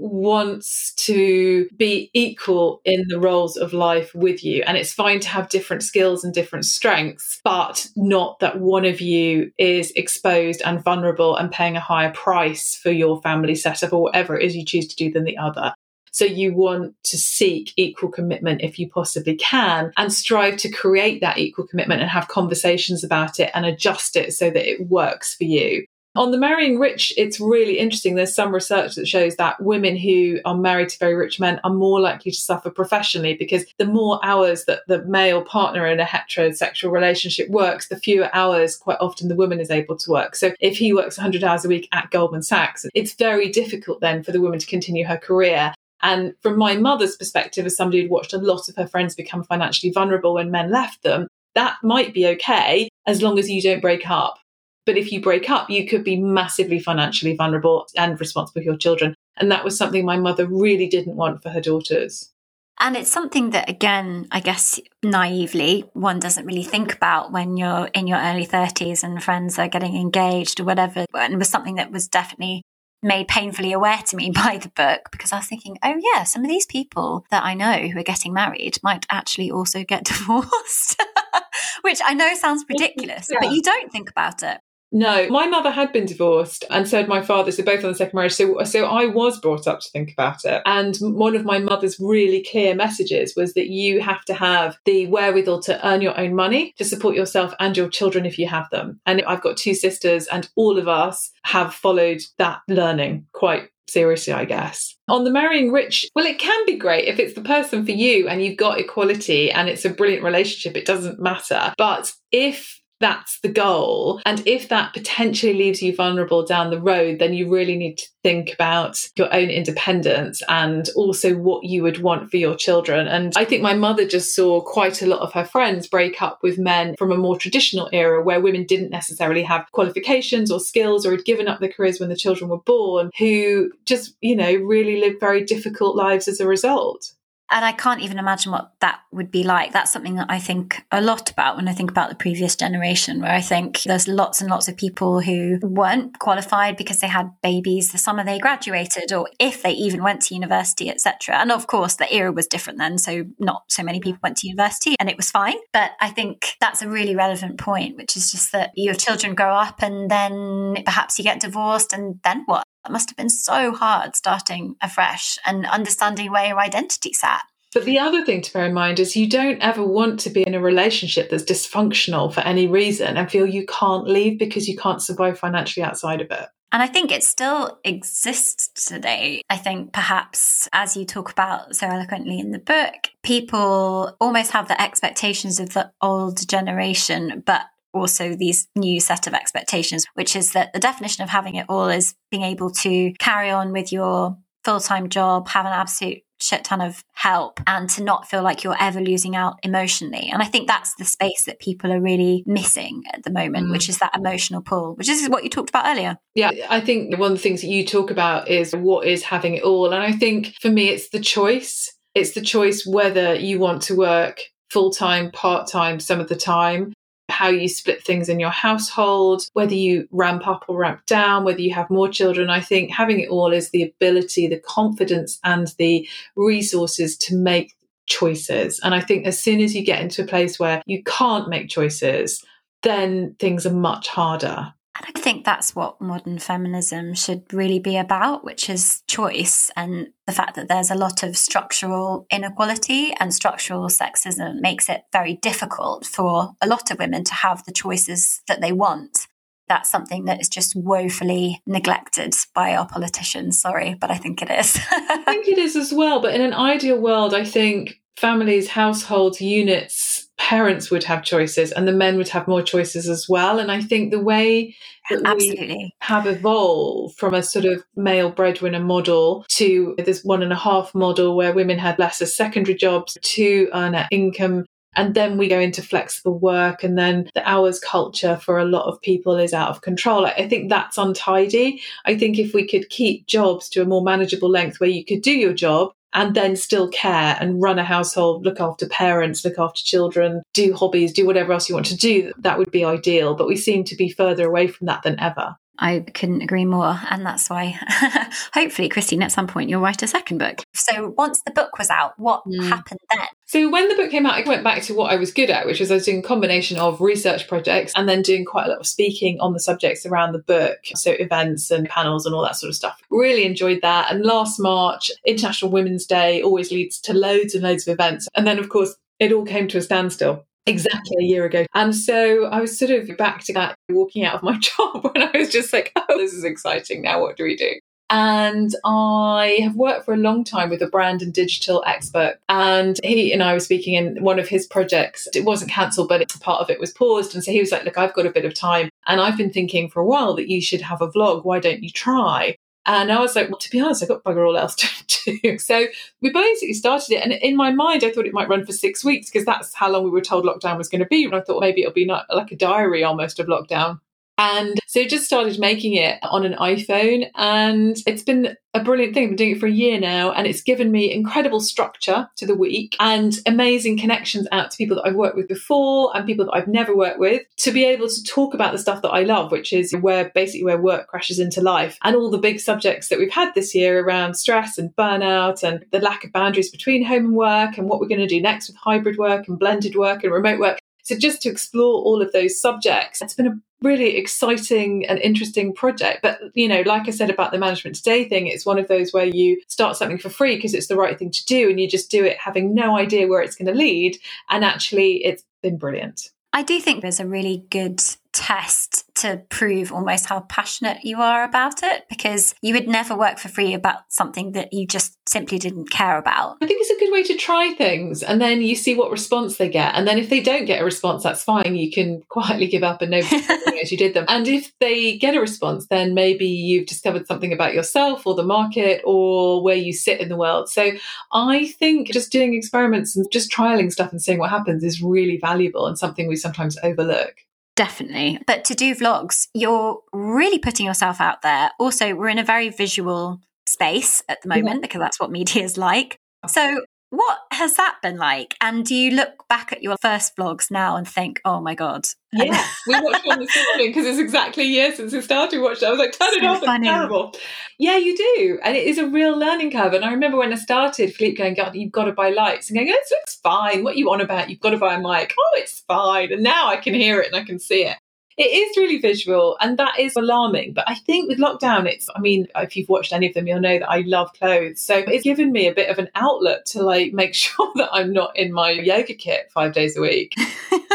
[0.00, 4.62] wants to be equal in the roles of life with you.
[4.66, 9.00] And it's fine to have different skills and different strengths, but not that one of
[9.00, 14.02] you is exposed and vulnerable and paying a higher price for your family setup or
[14.02, 15.72] whatever it is you choose to do than the other.
[16.14, 21.20] So you want to seek equal commitment if you possibly can and strive to create
[21.22, 25.34] that equal commitment and have conversations about it and adjust it so that it works
[25.34, 25.84] for you.
[26.16, 28.14] On the marrying rich, it's really interesting.
[28.14, 31.72] There's some research that shows that women who are married to very rich men are
[31.72, 36.04] more likely to suffer professionally because the more hours that the male partner in a
[36.04, 40.36] heterosexual relationship works, the fewer hours quite often the woman is able to work.
[40.36, 44.22] So if he works 100 hours a week at Goldman Sachs, it's very difficult then
[44.22, 45.73] for the woman to continue her career
[46.04, 49.42] and from my mother's perspective, as somebody who'd watched a lot of her friends become
[49.42, 53.80] financially vulnerable when men left them, that might be okay as long as you don't
[53.80, 54.38] break up.
[54.84, 58.76] But if you break up, you could be massively financially vulnerable and responsible for your
[58.76, 59.14] children.
[59.38, 62.30] And that was something my mother really didn't want for her daughters.
[62.78, 67.86] And it's something that, again, I guess naively, one doesn't really think about when you're
[67.94, 71.06] in your early 30s and friends are getting engaged or whatever.
[71.14, 72.62] And it was something that was definitely
[73.04, 76.42] made painfully aware to me by the book because I was thinking, oh, yeah, some
[76.42, 81.00] of these people that I know who are getting married might actually also get divorced,
[81.82, 83.38] which I know sounds ridiculous, yeah.
[83.40, 84.58] but you don't think about it.
[84.94, 87.50] No, my mother had been divorced, and so had my father.
[87.50, 88.32] So both on the second marriage.
[88.32, 90.62] So, so I was brought up to think about it.
[90.64, 95.08] And one of my mother's really clear messages was that you have to have the
[95.08, 98.70] wherewithal to earn your own money to support yourself and your children if you have
[98.70, 99.00] them.
[99.04, 104.32] And I've got two sisters, and all of us have followed that learning quite seriously,
[104.32, 104.96] I guess.
[105.08, 108.28] On the marrying rich, well, it can be great if it's the person for you
[108.28, 111.74] and you've got equality and it's a brilliant relationship, it doesn't matter.
[111.76, 114.20] But if that's the goal.
[114.24, 118.08] And if that potentially leaves you vulnerable down the road, then you really need to
[118.22, 123.06] think about your own independence and also what you would want for your children.
[123.06, 126.42] And I think my mother just saw quite a lot of her friends break up
[126.42, 131.04] with men from a more traditional era where women didn't necessarily have qualifications or skills
[131.04, 134.54] or had given up their careers when the children were born, who just, you know,
[134.54, 137.13] really lived very difficult lives as a result
[137.54, 139.72] and I can't even imagine what that would be like.
[139.72, 143.20] That's something that I think a lot about when I think about the previous generation,
[143.22, 147.30] where I think there's lots and lots of people who weren't qualified because they had
[147.44, 151.36] babies the summer they graduated, or if they even went to university, etc.
[151.36, 154.48] And of course, the era was different then, so not so many people went to
[154.48, 155.56] university, and it was fine.
[155.72, 159.54] But I think that's a really relevant point, which is just that your children grow
[159.54, 162.64] up, and then perhaps you get divorced, and then what?
[162.84, 167.42] It must have been so hard starting afresh and understanding where your identity sat.
[167.74, 170.42] But the other thing to bear in mind is you don't ever want to be
[170.42, 174.76] in a relationship that's dysfunctional for any reason and feel you can't leave because you
[174.76, 176.46] can't survive financially outside of it.
[176.70, 179.42] And I think it still exists today.
[179.48, 184.66] I think perhaps, as you talk about so eloquently in the book, people almost have
[184.66, 187.62] the expectations of the old generation, but
[187.94, 191.88] also these new set of expectations, which is that the definition of having it all
[191.88, 196.64] is being able to carry on with your full time job, have an absolute shit
[196.64, 200.30] ton of help, and to not feel like you're ever losing out emotionally.
[200.32, 203.70] And I think that's the space that people are really missing at the moment, mm.
[203.70, 206.16] which is that emotional pull, which is what you talked about earlier.
[206.34, 209.54] Yeah, I think one of the things that you talk about is what is having
[209.54, 209.92] it all.
[209.92, 211.92] And I think for me, it's the choice.
[212.14, 216.36] It's the choice whether you want to work full time, part time, some of the
[216.36, 216.92] time,
[217.34, 221.60] how you split things in your household, whether you ramp up or ramp down, whether
[221.60, 222.48] you have more children.
[222.48, 227.74] I think having it all is the ability, the confidence, and the resources to make
[228.06, 228.80] choices.
[228.84, 231.68] And I think as soon as you get into a place where you can't make
[231.68, 232.44] choices,
[232.84, 234.72] then things are much harder.
[234.96, 240.08] And I think that's what modern feminism should really be about, which is choice and
[240.26, 245.34] the fact that there's a lot of structural inequality and structural sexism makes it very
[245.34, 249.26] difficult for a lot of women to have the choices that they want.
[249.68, 253.60] That's something that is just woefully neglected by our politicians.
[253.60, 254.78] Sorry, but I think it is.
[254.90, 256.20] I think it is as well.
[256.20, 261.86] But in an ideal world, I think families, households, units parents would have choices and
[261.86, 263.58] the men would have more choices as well.
[263.58, 264.74] And I think the way
[265.10, 265.68] that Absolutely.
[265.68, 270.56] we have evolved from a sort of male breadwinner model to this one and a
[270.56, 274.66] half model where women had less as secondary jobs to earn an income
[274.96, 278.86] and then we go into flexible work and then the hours culture for a lot
[278.86, 282.88] of people is out of control i think that's untidy i think if we could
[282.90, 286.56] keep jobs to a more manageable length where you could do your job and then
[286.56, 291.26] still care and run a household, look after parents, look after children, do hobbies, do
[291.26, 293.34] whatever else you want to do, that would be ideal.
[293.34, 295.56] But we seem to be further away from that than ever.
[295.78, 296.98] I couldn't agree more.
[297.10, 297.78] And that's why,
[298.54, 300.60] hopefully, Christine, at some point, you'll write a second book.
[300.72, 302.68] So, once the book was out, what mm.
[302.68, 303.26] happened then?
[303.46, 305.66] So, when the book came out, I went back to what I was good at,
[305.66, 308.70] which was I was doing a combination of research projects and then doing quite a
[308.70, 310.78] lot of speaking on the subjects around the book.
[310.94, 313.00] So, events and panels and all that sort of stuff.
[313.10, 314.12] Really enjoyed that.
[314.12, 318.28] And last March, International Women's Day always leads to loads and loads of events.
[318.34, 321.66] And then, of course, it all came to a standstill exactly a year ago.
[321.74, 325.22] And so I was sort of back to that, walking out of my job when
[325.22, 327.02] I was just like, oh, this is exciting.
[327.02, 327.72] Now, what do we do?
[328.10, 332.38] And I have worked for a long time with a brand and digital expert.
[332.48, 335.26] And he and I were speaking in one of his projects.
[335.34, 337.34] It wasn't cancelled, but it's part of it was paused.
[337.34, 338.90] And so he was like, Look, I've got a bit of time.
[339.06, 341.44] And I've been thinking for a while that you should have a vlog.
[341.44, 342.56] Why don't you try?
[342.86, 344.74] And I was like, well, to be honest, I've got bugger all else
[345.06, 345.58] to do.
[345.58, 345.86] So
[346.20, 347.22] we basically started it.
[347.22, 349.90] And in my mind, I thought it might run for six weeks because that's how
[349.90, 351.24] long we were told lockdown was going to be.
[351.24, 354.00] And I thought maybe it'll be like a diary almost of lockdown.
[354.36, 359.24] And so just started making it on an iPhone and it's been a brilliant thing.
[359.24, 362.46] I've been doing it for a year now and it's given me incredible structure to
[362.46, 366.46] the week and amazing connections out to people that I've worked with before and people
[366.46, 369.22] that I've never worked with to be able to talk about the stuff that I
[369.22, 373.08] love, which is where basically where work crashes into life and all the big subjects
[373.08, 377.04] that we've had this year around stress and burnout and the lack of boundaries between
[377.04, 379.94] home and work and what we're going to do next with hybrid work and blended
[379.94, 380.78] work and remote work.
[381.04, 385.74] So just to explore all of those subjects, it's been a really exciting and interesting
[385.74, 386.22] project.
[386.22, 389.12] But, you know, like I said about the Management Today thing, it's one of those
[389.12, 391.88] where you start something for free because it's the right thing to do and you
[391.88, 394.18] just do it having no idea where it's going to lead.
[394.48, 396.30] And actually, it's been brilliant.
[396.52, 398.00] I do think there's a really good
[398.44, 403.38] test to prove almost how passionate you are about it because you would never work
[403.38, 406.58] for free about something that you just simply didn't care about.
[406.60, 409.56] I think it's a good way to try things and then you see what response
[409.56, 409.94] they get.
[409.94, 411.74] And then if they don't get a response, that's fine.
[411.74, 413.18] You can quietly give up and know
[413.82, 414.26] as you did them.
[414.28, 418.42] And if they get a response, then maybe you've discovered something about yourself or the
[418.42, 420.68] market or where you sit in the world.
[420.68, 420.90] So
[421.32, 425.38] I think just doing experiments and just trialing stuff and seeing what happens is really
[425.38, 427.36] valuable and something we sometimes overlook.
[427.76, 428.38] Definitely.
[428.46, 431.70] But to do vlogs, you're really putting yourself out there.
[431.78, 434.80] Also, we're in a very visual space at the moment yeah.
[434.80, 436.18] because that's what media is like.
[436.46, 436.82] So,
[437.16, 438.56] what has that been like?
[438.60, 442.06] And do you look back at your first vlogs now and think, oh my God?
[442.32, 445.86] Yeah, we watched one this morning because it's exactly a year since we started watching.
[445.86, 446.88] I was like, turn so it off, funny.
[446.88, 447.32] it's terrible.
[447.78, 448.58] Yeah, you do.
[448.62, 449.92] And it is a real learning curve.
[449.92, 452.70] And I remember when I started, Philippe going, God, you've got to buy lights.
[452.70, 453.84] And going, oh, it looks fine.
[453.84, 454.50] What you on about?
[454.50, 455.34] You've got to buy a mic.
[455.38, 456.32] Oh, it's fine.
[456.32, 457.96] And now I can hear it and I can see it
[458.36, 460.72] it is really visual and that is alarming.
[460.72, 463.60] But I think with lockdown, it's, I mean, if you've watched any of them, you'll
[463.60, 464.80] know that I love clothes.
[464.80, 468.12] So it's given me a bit of an outlet to like make sure that I'm
[468.12, 470.34] not in my yoga kit five days a week.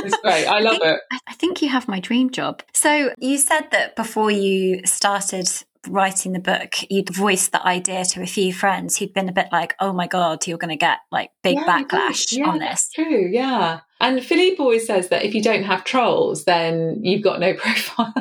[0.02, 0.46] It's great.
[0.46, 1.20] I love I think, it.
[1.28, 2.64] I think you have my dream job.
[2.74, 5.50] So you said that before you started
[5.88, 9.48] writing the book, you'd voiced the idea to a few friends who'd been a bit
[9.52, 12.90] like, oh my God, you're going to get like big yeah, backlash yeah, on this.
[12.94, 13.30] true.
[13.32, 13.82] Yeah.
[14.02, 18.14] And Philippe always says that if you don't have trolls, then you've got no profile.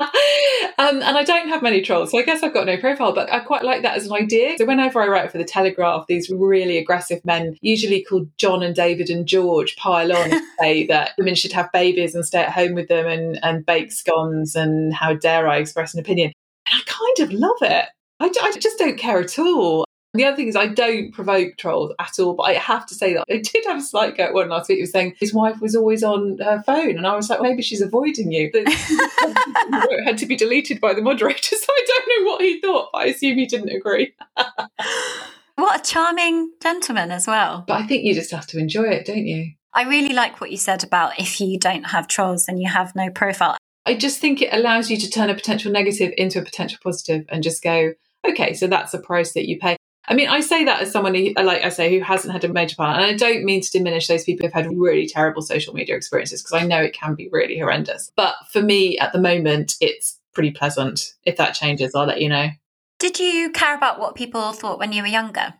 [0.00, 3.32] Um, and I don't have many trolls, so I guess I've got no profile, but
[3.32, 4.56] I quite like that as an idea.
[4.58, 8.74] So whenever I write for the Telegraph, these really aggressive men, usually called John and
[8.74, 12.52] David and George, pile on and say that women should have babies and stay at
[12.52, 16.32] home with them and, and bake scones and how dare I express an opinion.
[16.70, 17.86] And I kind of love it.
[18.20, 19.84] I, I just don't care at all.
[20.14, 23.14] The other thing is, I don't provoke trolls at all, but I have to say
[23.14, 24.76] that I did have a slight go at one last week.
[24.76, 27.50] He was saying his wife was always on her phone, and I was like, well,
[27.50, 28.48] maybe she's avoiding you.
[28.54, 32.90] it had to be deleted by the moderator, so I don't know what he thought,
[32.92, 34.14] but I assume he didn't agree.
[35.56, 37.64] what a charming gentleman as well.
[37.66, 39.52] But I think you just have to enjoy it, don't you?
[39.72, 42.94] I really like what you said about if you don't have trolls, then you have
[42.94, 43.56] no profile.
[43.84, 47.26] I just think it allows you to turn a potential negative into a potential positive
[47.28, 47.94] and just go,
[48.26, 49.76] okay, so that's the price that you pay.
[50.06, 52.52] I mean, I say that as someone who, like I say, who hasn't had a
[52.52, 55.72] major part, and I don't mean to diminish those people who've had really terrible social
[55.72, 58.12] media experiences because I know it can be really horrendous.
[58.14, 61.14] But for me, at the moment, it's pretty pleasant.
[61.24, 62.48] If that changes, I'll let you know.
[62.98, 65.54] Did you care about what people thought when you were younger?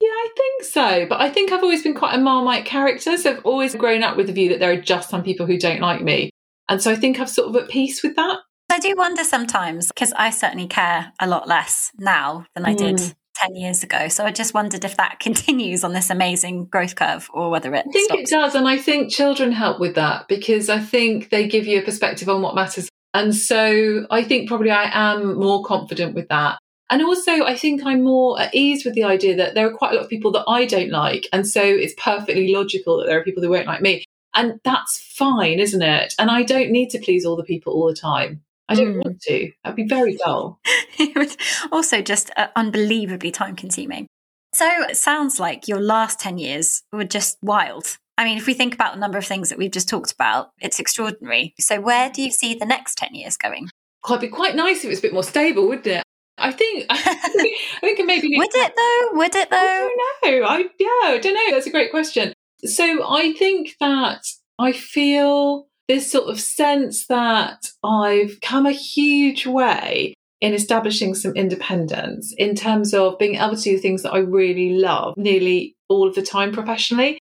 [0.00, 3.16] Yeah, I think so, but I think I've always been quite a Marmite character.
[3.16, 5.58] So I've always grown up with the view that there are just some people who
[5.58, 6.30] don't like me.
[6.68, 8.38] And so I think I'm sort of at peace with that.
[8.70, 12.96] I do wonder sometimes because I certainly care a lot less now than I did
[12.96, 13.14] mm.
[13.42, 14.08] 10 years ago.
[14.08, 17.84] So I just wondered if that continues on this amazing growth curve or whether it
[17.88, 18.20] I think stops.
[18.22, 18.54] it does.
[18.54, 22.28] And I think children help with that because I think they give you a perspective
[22.28, 22.88] on what matters.
[23.14, 26.58] And so I think probably I am more confident with that.
[26.90, 29.92] And also, I think I'm more at ease with the idea that there are quite
[29.92, 31.26] a lot of people that I don't like.
[31.32, 34.04] And so it's perfectly logical that there are people who won't like me.
[34.34, 36.14] And that's fine, isn't it?
[36.18, 38.42] And I don't need to please all the people all the time.
[38.68, 39.04] I don't mm.
[39.04, 39.50] want to.
[39.64, 40.60] That'd be very dull.
[40.98, 41.36] it would
[41.72, 44.06] also just uh, unbelievably time consuming.
[44.54, 47.98] So it sounds like your last 10 years were just wild.
[48.16, 50.50] I mean, if we think about the number of things that we've just talked about,
[50.60, 51.54] it's extraordinary.
[51.60, 53.68] So where do you see the next 10 years going?
[54.04, 56.02] Oh, it'd be quite nice if it was a bit more stable, wouldn't it?
[56.36, 56.96] I think I
[57.36, 59.18] think, I think maybe would it though?
[59.18, 59.56] Would it though?
[59.56, 60.46] I don't know.
[60.46, 61.50] I yeah, I don't know.
[61.50, 62.32] That's a great question.
[62.64, 64.24] So I think that
[64.58, 71.34] I feel this sort of sense that I've come a huge way in establishing some
[71.34, 76.06] independence in terms of being able to do things that I really love nearly all
[76.06, 77.18] of the time professionally.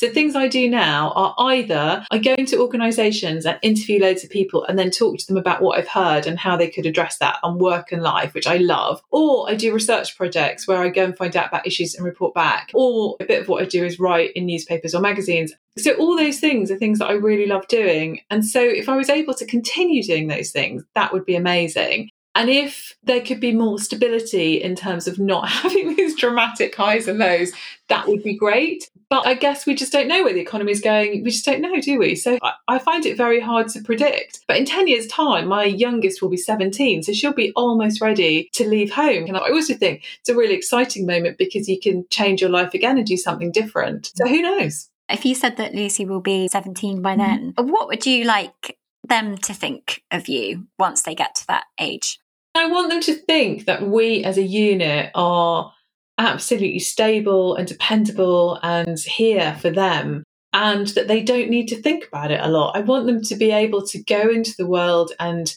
[0.00, 4.30] So things I do now are either I go into organisations and interview loads of
[4.30, 7.18] people and then talk to them about what I've heard and how they could address
[7.18, 9.02] that on work and life, which I love.
[9.10, 12.32] Or I do research projects where I go and find out about issues and report
[12.32, 12.70] back.
[12.72, 15.52] Or a bit of what I do is write in newspapers or magazines.
[15.76, 18.20] So all those things are things that I really love doing.
[18.30, 22.08] And so if I was able to continue doing those things, that would be amazing.
[22.34, 27.08] And if there could be more stability in terms of not having these dramatic highs
[27.08, 27.52] and lows,
[27.88, 28.88] that would be great.
[29.08, 31.24] But I guess we just don't know where the economy is going.
[31.24, 32.14] We just don't know, do we?
[32.14, 34.40] So I find it very hard to predict.
[34.46, 37.02] But in 10 years' time, my youngest will be 17.
[37.02, 39.24] So she'll be almost ready to leave home.
[39.26, 42.72] And I also think it's a really exciting moment because you can change your life
[42.72, 44.12] again and do something different.
[44.14, 44.88] So who knows?
[45.08, 47.20] If you said that Lucy will be 17 by mm-hmm.
[47.20, 47.70] then, mm-hmm.
[47.70, 48.78] what would you like
[49.10, 52.18] them to think of you once they get to that age?
[52.54, 55.72] I want them to think that we as a unit are
[56.16, 62.06] absolutely stable and dependable and here for them and that they don't need to think
[62.08, 62.76] about it a lot.
[62.76, 65.54] I want them to be able to go into the world and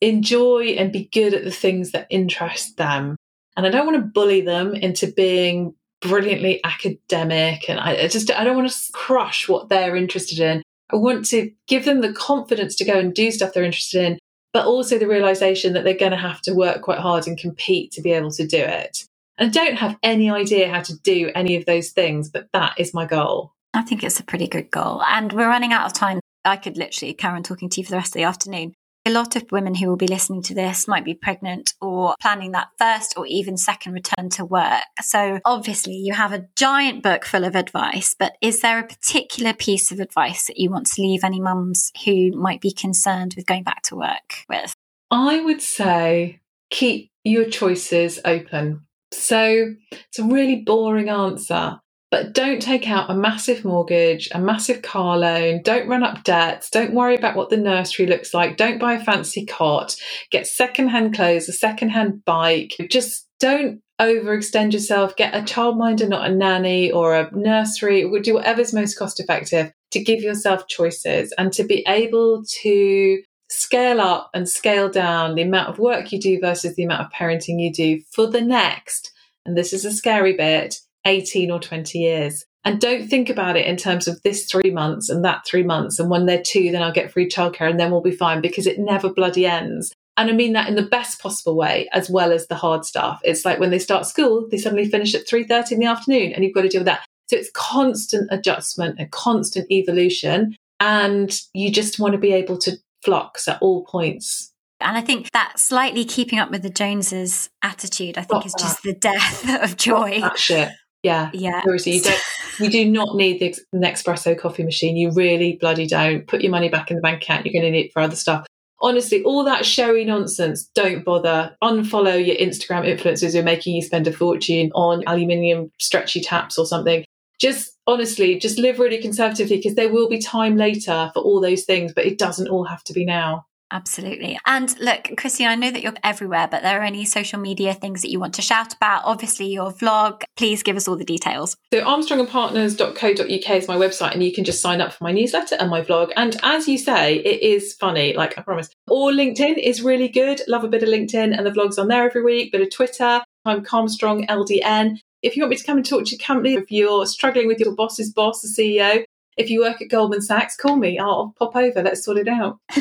[0.00, 3.16] enjoy and be good at the things that interest them.
[3.56, 8.42] And I don't want to bully them into being brilliantly academic and I just I
[8.42, 10.61] don't want to crush what they're interested in.
[10.92, 14.18] I want to give them the confidence to go and do stuff they're interested in,
[14.52, 17.92] but also the realization that they're going to have to work quite hard and compete
[17.92, 19.06] to be able to do it.
[19.38, 22.74] And I don't have any idea how to do any of those things, but that
[22.78, 23.52] is my goal.
[23.74, 25.02] I think it's a pretty good goal.
[25.04, 26.20] And we're running out of time.
[26.44, 28.74] I could literally carry on talking to you for the rest of the afternoon.
[29.04, 32.52] A lot of women who will be listening to this might be pregnant or planning
[32.52, 34.84] that first or even second return to work.
[35.00, 39.54] So obviously you have a giant book full of advice, but is there a particular
[39.54, 43.44] piece of advice that you want to leave any mums who might be concerned with
[43.44, 44.72] going back to work with?
[45.10, 46.40] I would say
[46.70, 48.86] keep your choices open.
[49.10, 51.80] So it's a really boring answer,
[52.12, 56.68] but don't take out a massive mortgage, a massive car loan, don't run up debts,
[56.68, 59.96] don't worry about what the nursery looks like, don't buy a fancy cot,
[60.30, 62.76] get secondhand clothes, a secondhand bike.
[62.90, 68.74] Just don't overextend yourself, get a childminder, not a nanny or a nursery, do whatever's
[68.74, 74.46] most cost effective to give yourself choices and to be able to scale up and
[74.46, 78.02] scale down the amount of work you do versus the amount of parenting you do
[78.10, 79.10] for the next,
[79.46, 82.44] and this is a scary bit, 18 or 20 years.
[82.64, 85.98] And don't think about it in terms of this three months and that three months.
[85.98, 88.66] And when they're two, then I'll get free childcare and then we'll be fine because
[88.66, 89.92] it never bloody ends.
[90.16, 93.20] And I mean that in the best possible way, as well as the hard stuff.
[93.24, 96.44] It's like when they start school, they suddenly finish at 3.30 in the afternoon and
[96.44, 97.04] you've got to deal with that.
[97.28, 100.54] So it's constant adjustment and constant evolution.
[100.78, 105.30] And you just want to be able to flux at all points and I think
[105.30, 109.76] that slightly keeping up with the Joneses attitude, I think, is just the death of
[109.76, 110.20] joy.
[110.20, 110.70] That shit.
[111.02, 111.30] Yeah.
[111.32, 111.62] Yeah.
[111.62, 112.20] Seriously, you don't
[112.58, 114.96] you do not need the, Nespresso coffee machine.
[114.96, 116.26] You really bloody don't.
[116.26, 117.46] Put your money back in the bank account.
[117.46, 118.46] You're going to need it for other stuff.
[118.80, 121.56] Honestly, all that showy nonsense, don't bother.
[121.62, 126.58] Unfollow your Instagram influencers who are making you spend a fortune on aluminium stretchy taps
[126.58, 127.04] or something.
[127.40, 131.64] Just honestly, just live really conservatively because there will be time later for all those
[131.64, 133.46] things, but it doesn't all have to be now.
[133.72, 134.38] Absolutely.
[134.44, 138.02] And look, Christine, I know that you're everywhere, but there are any social media things
[138.02, 139.02] that you want to shout about?
[139.06, 140.22] Obviously, your vlog.
[140.36, 141.56] Please give us all the details.
[141.72, 145.70] So, armstrongandpartners.co.uk is my website, and you can just sign up for my newsletter and
[145.70, 146.12] my vlog.
[146.16, 148.68] And as you say, it is funny, like I promise.
[148.88, 150.42] Or LinkedIn is really good.
[150.46, 152.52] Love a bit of LinkedIn, and the vlog's on there every week.
[152.52, 153.22] Bit of Twitter.
[153.46, 154.98] I'm Calmstrong LDN.
[155.22, 157.60] If you want me to come and talk to your company, if you're struggling with
[157.60, 159.04] your boss's boss, the CEO,
[159.36, 160.98] if you work at Goldman Sachs, call me.
[160.98, 161.82] I'll, pop over.
[161.82, 162.58] Let's sort it out.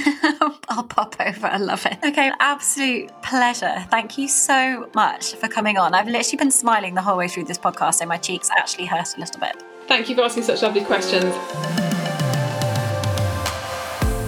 [0.69, 1.47] I'll pop over.
[1.47, 1.97] I love it.
[2.03, 3.85] Okay, absolute pleasure.
[3.89, 5.93] Thank you so much for coming on.
[5.93, 9.15] I've literally been smiling the whole way through this podcast, so my cheeks actually hurt
[9.15, 9.63] a little bit.
[9.87, 11.33] Thank you for asking such lovely questions.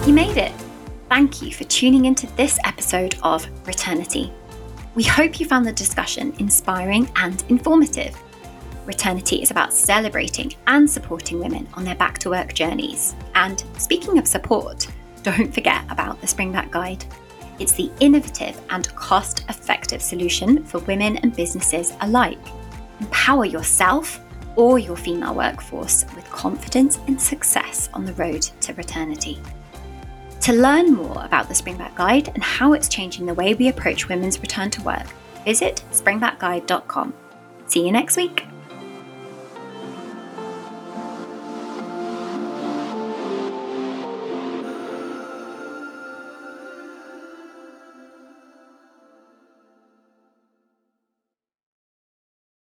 [0.06, 0.52] You made it.
[1.08, 4.32] Thank you for tuning into this episode of Returnity.
[4.94, 8.16] We hope you found the discussion inspiring and informative.
[8.86, 13.14] Returnity is about celebrating and supporting women on their back to work journeys.
[13.34, 14.86] And speaking of support,
[15.22, 17.04] don't forget about the Springback Guide.
[17.58, 22.38] It's the innovative and cost effective solution for women and businesses alike.
[23.00, 24.20] Empower yourself
[24.56, 29.38] or your female workforce with confidence and success on the road to returnity.
[30.42, 34.08] To learn more about the Springback Guide and how it's changing the way we approach
[34.08, 35.06] women's return to work,
[35.44, 37.14] visit springbackguide.com.
[37.66, 38.44] See you next week.